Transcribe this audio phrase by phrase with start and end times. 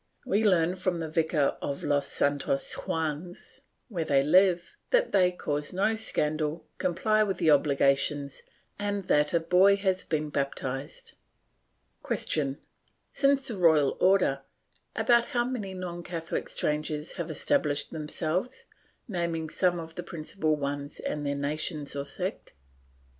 [0.25, 5.73] We learn from the Vicar of Los Santos Juanes, where they live, that they cause
[5.73, 8.41] no scandal, comply with the obligations
[8.79, 11.13] and that a boy has been baptized.
[12.03, 12.57] Q.
[13.13, 14.41] Since the royal order,
[14.95, 18.65] about how many non Catholic strangers have estab lished themselves,
[19.07, 22.53] naming some of the principal ones and their nation or sect?